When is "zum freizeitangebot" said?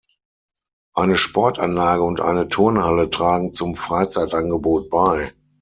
3.53-4.89